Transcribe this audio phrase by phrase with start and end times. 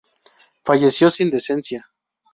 [0.63, 1.87] Falleció sin descendencia